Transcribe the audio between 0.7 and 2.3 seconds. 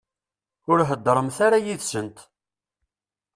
Ur heddṛemt ara yid-sent.